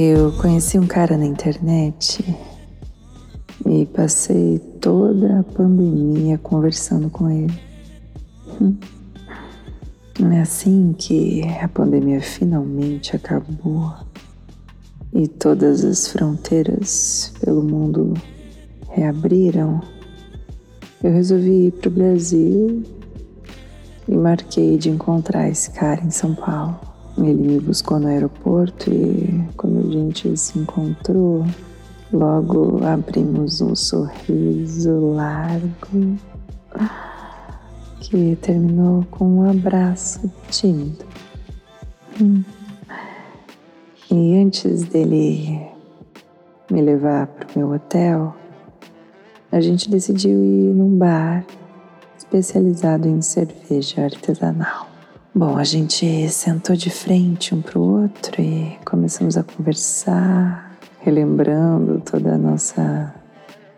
[0.00, 2.24] Eu conheci um cara na internet
[3.66, 7.60] e passei toda a pandemia conversando com ele.
[8.60, 8.76] Hum.
[10.32, 13.92] É assim que a pandemia finalmente acabou
[15.12, 18.14] e todas as fronteiras pelo mundo
[18.90, 19.80] reabriram.
[21.02, 22.84] Eu resolvi ir para o Brasil
[24.06, 26.97] e marquei de encontrar esse cara em São Paulo.
[27.18, 31.44] Ele me buscou no aeroporto e quando a gente se encontrou,
[32.12, 36.16] logo abrimos um sorriso largo
[38.00, 41.04] que terminou com um abraço tímido.
[42.20, 42.42] Hum.
[44.10, 45.60] E antes dele
[46.70, 48.34] me levar para o meu hotel,
[49.50, 51.44] a gente decidiu ir num bar
[52.16, 54.97] especializado em cerveja artesanal.
[55.38, 62.00] Bom, a gente sentou de frente um para o outro e começamos a conversar, relembrando
[62.00, 63.14] toda a nossa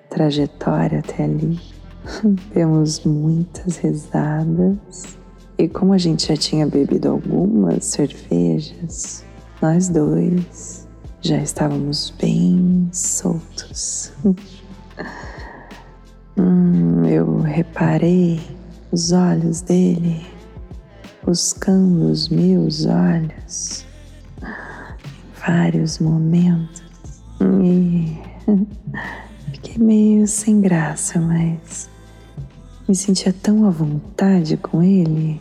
[0.09, 1.61] trajetória até ali.
[2.55, 5.19] Demos muitas risadas
[5.59, 9.23] e como a gente já tinha bebido algumas cervejas,
[9.61, 10.89] nós dois
[11.21, 14.15] já estávamos bem soltos.
[16.39, 18.41] hum, eu reparei
[18.91, 20.40] os olhos dele
[21.31, 23.87] buscando os meus olhos
[24.43, 26.83] em vários momentos
[27.63, 28.19] e
[29.55, 31.89] fiquei meio sem graça, mas
[32.89, 35.41] me sentia tão à vontade com ele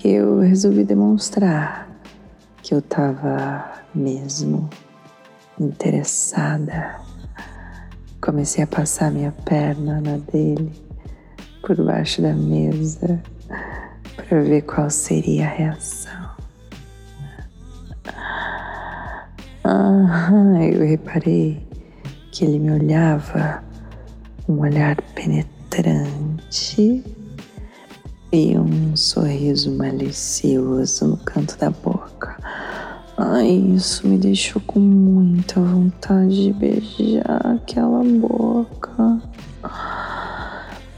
[0.00, 1.88] que eu resolvi demonstrar
[2.60, 4.68] que eu estava mesmo
[5.60, 6.96] interessada.
[8.20, 10.72] Comecei a passar minha perna na dele
[11.62, 13.22] por baixo da mesa
[14.28, 16.28] para ver qual seria a reação.
[19.64, 20.30] Ah,
[20.70, 21.66] eu reparei
[22.30, 23.62] que ele me olhava
[24.48, 27.02] um olhar penetrante
[28.30, 32.36] e um sorriso malicioso no canto da boca.
[33.16, 39.20] Ai, isso me deixou com muita vontade de beijar aquela boca.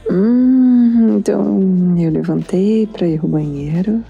[0.09, 0.40] Hum,
[1.21, 4.03] então eu levantei para ir ao banheiro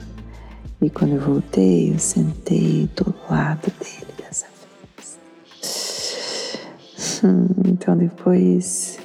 [0.81, 4.45] e quando eu voltei, eu sentei do lado dele dessa
[4.95, 5.19] vez.
[7.21, 8.97] Hum, então depois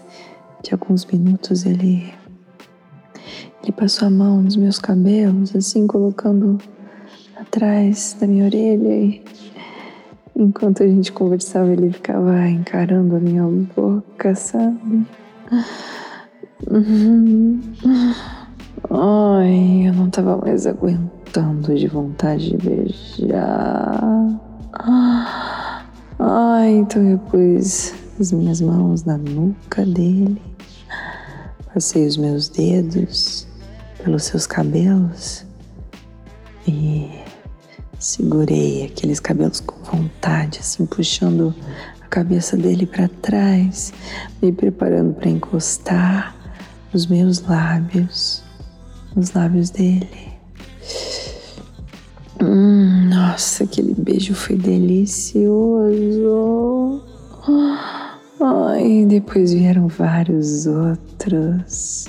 [0.62, 2.14] de alguns minutos ele
[3.64, 6.58] ele passou a mão nos meus cabelos, assim colocando
[7.34, 9.24] atrás da minha orelha e
[10.36, 13.42] enquanto a gente conversava ele ficava encarando a minha
[13.74, 15.04] boca, sabe?
[16.70, 17.60] Uhum.
[18.90, 24.40] Ai, eu não tava mais aguentando de vontade de beijar.
[26.18, 30.40] Ai, então eu pus as minhas mãos na nuca dele,
[31.72, 33.46] passei os meus dedos
[34.02, 35.44] pelos seus cabelos
[36.66, 37.10] e
[37.98, 41.54] segurei aqueles cabelos com vontade, assim, puxando
[42.06, 43.92] a cabeça dele para trás,
[44.40, 46.36] me preparando para encostar
[46.94, 48.44] os meus lábios,
[49.16, 50.28] os lábios dele.
[52.40, 55.42] Hum, nossa, aquele beijo foi delicioso.
[58.40, 62.06] Ai, depois vieram vários outros.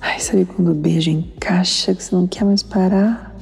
[0.00, 3.36] Ai, sabe quando o beijo encaixa que você não quer mais parar?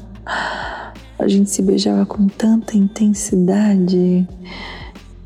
[1.18, 4.26] A gente se beijava com tanta intensidade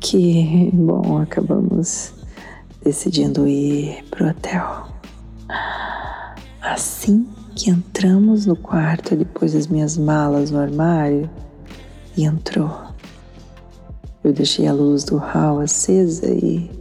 [0.09, 2.13] que, bom, acabamos
[2.81, 4.87] decidindo ir pro hotel.
[6.61, 11.29] Assim que entramos no quarto, depois das minhas malas no armário,
[12.15, 12.71] e entrou.
[14.23, 16.71] Eu deixei a luz do hall acesa e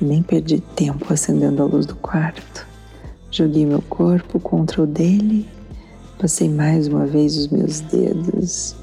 [0.00, 2.66] nem perdi tempo acendendo a luz do quarto.
[3.30, 5.48] Joguei meu corpo contra o dele,
[6.18, 8.74] passei mais uma vez os meus dedos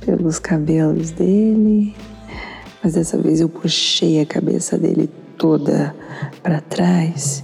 [0.00, 1.94] pelos cabelos dele,
[2.86, 5.92] mas dessa vez eu puxei a cabeça dele toda
[6.40, 7.42] para trás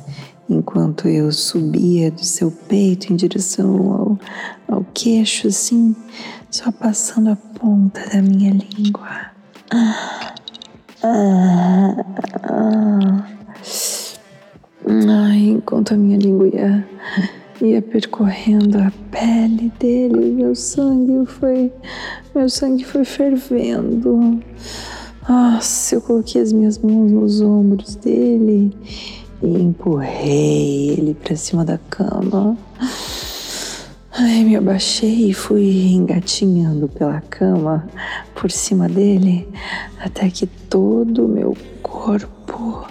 [0.49, 4.19] enquanto eu subia do seu peito em direção
[4.69, 5.97] ao, ao queixo, assim,
[6.49, 9.33] só passando a ponta da minha língua.
[9.73, 10.35] Ah,
[11.03, 11.97] ah,
[12.45, 13.29] ah.
[14.87, 16.89] Ai, enquanto a minha língua ia,
[17.61, 21.73] ia percorrendo a pele dele, meu sangue foi,
[22.33, 24.41] meu sangue foi fervendo.
[25.29, 28.77] Nossa, eu coloquei as minhas mãos nos ombros dele
[29.41, 32.57] e empurrei ele para cima da cama.
[34.13, 37.89] Ai, me abaixei e fui engatinhando pela cama
[38.35, 39.49] por cima dele
[40.01, 42.87] até que todo o meu corpo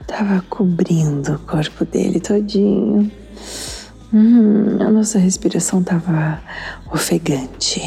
[0.00, 3.10] estava cobrindo o corpo dele todinho.
[4.12, 6.40] Hum, a nossa respiração estava
[6.92, 7.82] ofegante.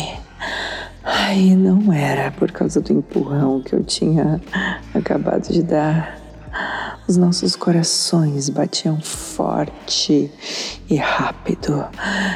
[1.10, 4.42] Ai, não era por causa do empurrão que eu tinha
[4.94, 6.20] acabado de dar.
[7.08, 10.30] Os nossos corações batiam forte
[10.90, 11.86] e rápido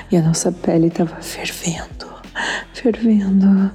[0.10, 2.08] e a nossa pele estava fervendo,
[2.74, 3.72] fervendo.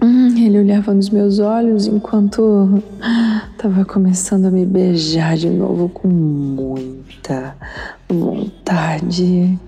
[0.00, 2.80] Hum, ele olhava nos meus olhos enquanto
[3.50, 7.56] estava começando a me beijar de novo com muita
[8.08, 9.58] vontade.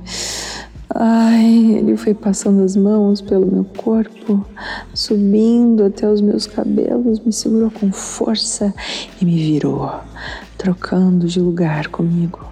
[0.95, 4.45] Ai, ele foi passando as mãos pelo meu corpo,
[4.93, 8.75] subindo até os meus cabelos, me segurou com força
[9.19, 9.91] e me virou,
[10.59, 12.45] trocando de lugar comigo.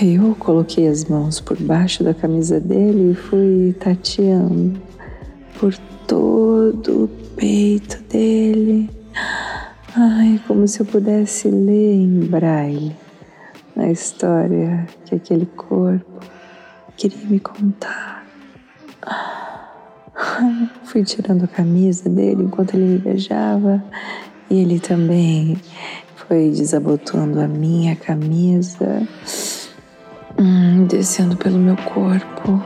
[0.00, 4.80] Eu coloquei as mãos por baixo da camisa dele e fui tateando
[5.60, 5.76] por
[6.06, 8.88] todo o peito dele.
[9.94, 12.96] Ai, como se eu pudesse ler em braille
[13.76, 16.12] a história que aquele corpo
[17.08, 18.24] queria me contar.
[20.84, 23.82] Fui tirando a camisa dele enquanto ele me beijava
[24.48, 25.60] e ele também
[26.14, 29.02] foi desabotoando a minha camisa,
[30.38, 32.62] hum, descendo pelo meu corpo.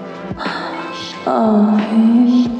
[1.24, 2.50] Ai.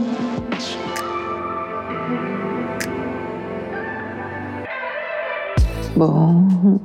[5.94, 6.80] Bom,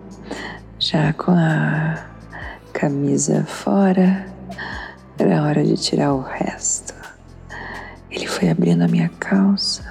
[0.80, 2.08] já com a
[2.74, 4.31] camisa fora,
[5.22, 6.94] era hora de tirar o resto.
[8.10, 9.84] Ele foi abrindo a minha calça,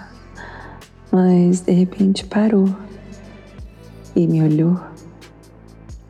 [1.10, 2.68] mas de repente parou
[4.14, 4.78] e me olhou,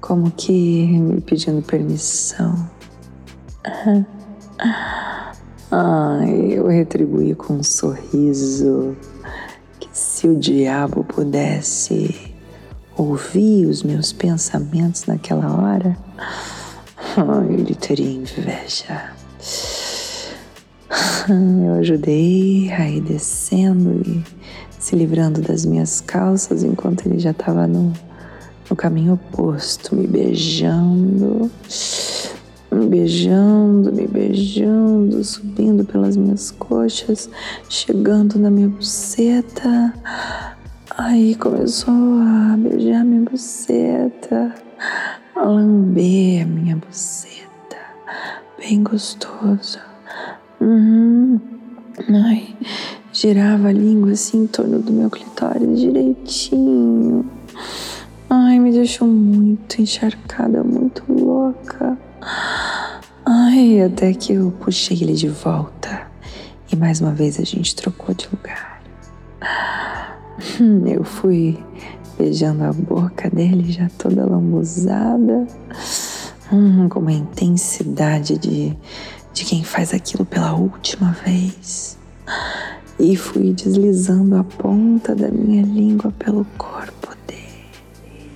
[0.01, 2.69] como que me pedindo permissão.
[5.73, 8.97] Ah, eu retribuí com um sorriso
[9.79, 12.35] que se o diabo pudesse
[12.97, 15.97] ouvir os meus pensamentos naquela hora,
[17.49, 19.13] ele teria inveja.
[21.67, 24.25] Eu ajudei a ir descendo e
[24.79, 27.93] se livrando das minhas calças enquanto ele já estava no,
[28.69, 31.51] no caminho oposto, me beijando,
[32.73, 37.29] me beijando, me beijando, subindo pelas minhas coxas,
[37.69, 39.95] chegando na minha buceta.
[40.97, 44.55] Aí começou a beijar minha buceta
[45.45, 47.77] lamber a minha buceta,
[48.59, 49.79] bem gostoso.
[50.61, 51.41] Uhum.
[52.09, 52.55] Ai,
[53.13, 57.29] girava a língua assim em torno do meu clitóris direitinho.
[58.29, 61.99] Ai, me deixou muito encharcada, muito louca.
[63.25, 66.07] Ai, até que eu puxei ele de volta
[66.73, 68.81] e mais uma vez a gente trocou de lugar.
[70.87, 71.59] Eu fui
[72.21, 75.47] beijando a boca dele, já toda lambuzada,
[76.53, 78.77] hum, com uma intensidade de,
[79.33, 81.99] de quem faz aquilo pela última vez.
[82.99, 88.31] E fui deslizando a ponta da minha língua pelo corpo dele.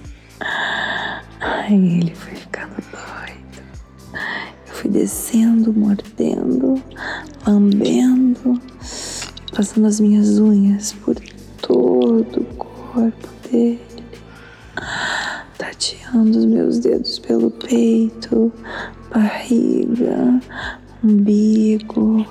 [1.41, 4.21] Ai, ele foi ficando doido.
[4.67, 6.83] Eu fui descendo, mordendo,
[7.47, 8.59] lambendo,
[9.55, 11.17] passando as minhas unhas por
[11.61, 13.81] todo o corpo dele,
[15.59, 18.53] tateando os meus dedos pelo peito,
[19.13, 20.41] barriga,
[21.03, 22.27] umbigo,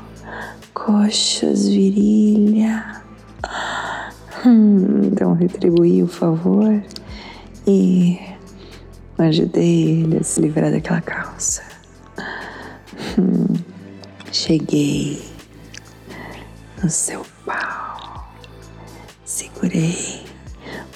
[0.73, 3.01] coxas, virilha.
[4.45, 6.83] Hum, então retribuí o favor
[7.65, 8.19] e
[9.17, 11.63] ajudei ele a se livrar daquela calça.
[13.17, 13.53] Hum,
[14.31, 15.21] cheguei
[16.81, 18.33] no seu pau,
[19.23, 20.22] segurei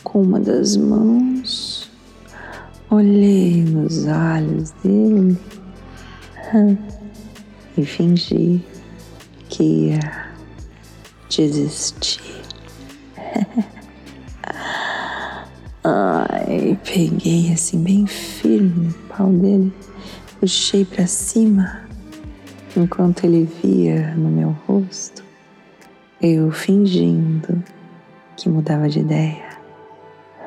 [0.07, 1.91] com uma das mãos,
[2.89, 5.37] olhei nos olhos dele
[7.77, 8.63] e fingi
[9.49, 9.99] que ia
[11.27, 12.41] desistir.
[15.83, 19.73] Ai, peguei assim bem firme no pau dele,
[20.39, 21.81] puxei para cima
[22.77, 25.21] enquanto ele via no meu rosto,
[26.21, 27.61] eu fingindo
[28.37, 29.46] que mudava de ideia.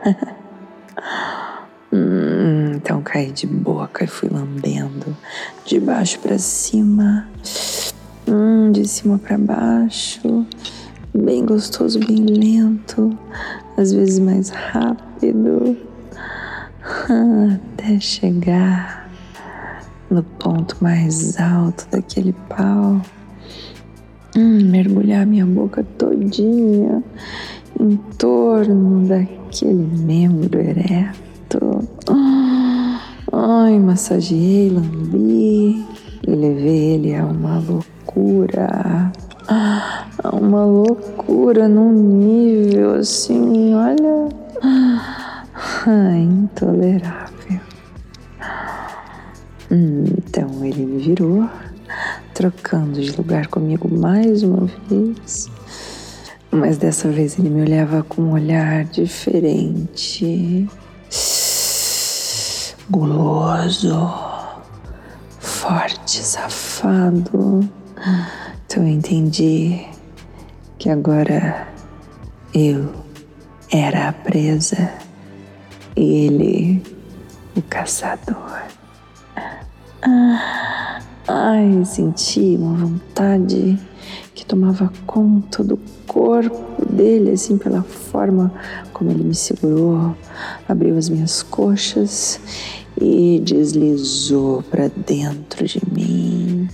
[1.93, 5.17] hum, então caí de boca e fui lambendo
[5.65, 7.29] de baixo para cima,
[8.27, 10.47] hum, de cima para baixo,
[11.15, 13.17] bem gostoso, bem lento,
[13.77, 15.77] às vezes mais rápido,
[17.75, 19.11] até chegar
[20.11, 23.01] no ponto mais alto daquele pau.
[24.37, 27.03] Hum, mergulhar minha boca todinha
[27.81, 31.89] em torno daquele membro ereto.
[33.33, 35.87] Ai, massageei, lambi
[36.27, 39.11] e levei ele a uma loucura.
[39.49, 44.29] A uma loucura num nível assim, olha,
[46.15, 47.61] intolerável.
[49.71, 51.49] Então ele me virou,
[52.35, 55.49] trocando de lugar comigo mais uma vez.
[56.53, 60.69] Mas dessa vez ele me olhava com um olhar diferente,
[62.91, 64.13] guloso,
[65.39, 67.61] forte, safado.
[68.67, 69.87] Então eu entendi
[70.77, 71.69] que agora
[72.53, 72.93] eu
[73.71, 74.93] era a presa
[75.97, 76.83] e ele
[77.57, 78.63] o caçador.
[80.03, 83.79] Ah, ai, senti uma vontade
[84.51, 85.79] tomava conta do
[86.09, 88.53] corpo dele, assim, pela forma
[88.93, 90.17] como ele me segurou,
[90.69, 92.41] abriu as minhas coxas
[93.01, 96.69] e deslizou para dentro de mim,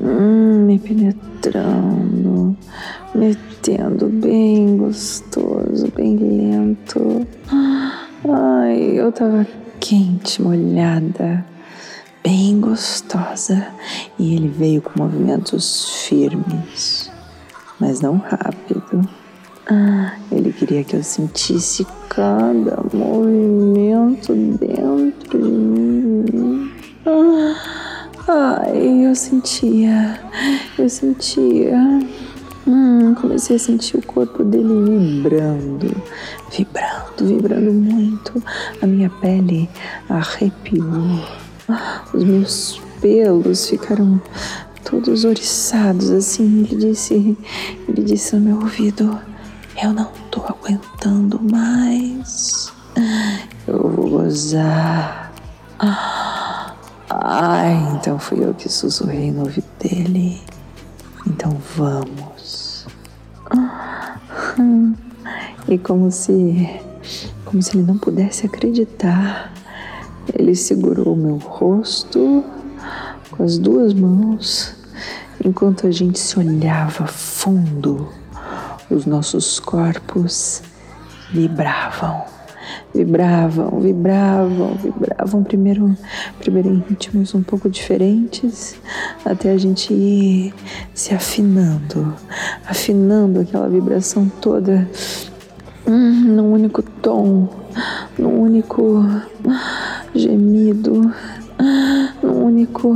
[0.00, 2.56] hum, me penetrando,
[3.14, 7.26] metendo bem gostoso, bem lento.
[8.26, 9.46] Ai, eu tava
[9.78, 11.44] quente, molhada
[12.22, 13.66] bem gostosa
[14.18, 17.10] e ele veio com movimentos firmes,
[17.78, 19.08] mas não rápido.
[19.70, 26.72] Ah, ele queria que eu sentisse cada movimento dentro de mim.
[27.06, 27.54] Ah,
[28.28, 30.18] ai, eu sentia,
[30.78, 31.76] eu sentia.
[32.66, 36.02] Hum, comecei a sentir o corpo dele vibrando,
[36.50, 38.42] vibrando, vibrando muito.
[38.82, 39.68] A minha pele
[40.08, 41.47] arrepiou.
[42.14, 44.20] Os meus pelos ficaram
[44.84, 46.64] todos oriçados assim.
[46.64, 47.36] Ele disse,
[47.88, 49.18] ele disse no meu ouvido:
[49.82, 52.72] Eu não tô aguentando mais.
[53.66, 55.32] Eu vou gozar.
[57.10, 60.40] Ai, então fui eu que sussurrei no ouvido dele.
[61.26, 62.86] Então vamos.
[65.68, 66.68] E como se,
[67.44, 69.52] como se ele não pudesse acreditar,
[70.34, 72.44] ele segurou meu rosto
[73.30, 74.74] com as duas mãos
[75.44, 78.08] enquanto a gente se olhava fundo.
[78.90, 80.62] Os nossos corpos
[81.30, 82.24] vibravam,
[82.94, 85.42] vibravam, vibravam, vibravam.
[85.44, 85.96] Primeiro,
[86.38, 88.76] primeiro em ritmos um pouco diferentes,
[89.24, 90.54] até a gente ir
[90.94, 92.14] se afinando,
[92.66, 94.88] afinando aquela vibração toda
[95.86, 97.48] hum, num único tom,
[98.18, 99.04] num único
[100.14, 101.12] gemido,
[102.22, 102.94] num único,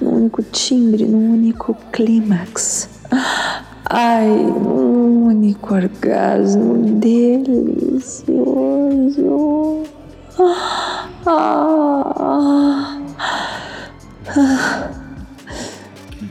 [0.00, 2.88] num único timbre, num único clímax.
[3.88, 8.26] Ai, num único orgasmo delicioso.
[10.38, 13.00] Ah, ah, ah.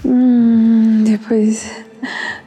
[0.06, 1.72] Hum, depois,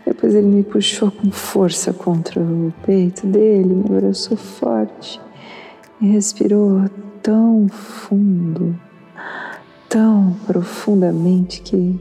[0.06, 5.20] depois ele me puxou com força contra o peito dele, me abraçou forte
[6.00, 6.84] e respirou
[7.28, 8.74] tão fundo,
[9.86, 12.00] tão profundamente que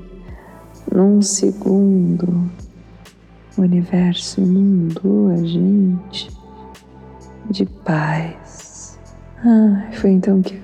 [0.89, 2.49] num segundo
[3.57, 6.29] o universo inundou a gente
[7.49, 8.97] de paz.
[9.43, 10.55] Ah, foi então que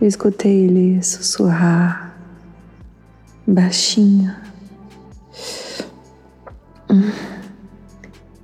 [0.00, 2.18] eu escutei ele sussurrar
[3.46, 4.34] baixinho.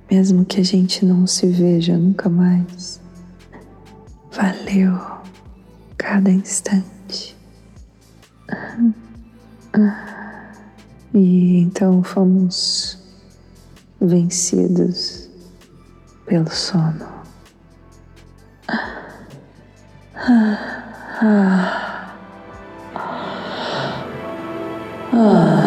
[0.09, 2.96] Mesmo que a gente não se veja nunca mais,
[4.37, 4.95] Valeu
[5.97, 7.35] cada instante.
[11.11, 12.99] E então fomos
[13.99, 15.27] vencidos
[16.27, 17.23] pelo sono.
[18.67, 19.07] Ah,
[20.13, 22.13] ah,
[25.13, 25.66] ah.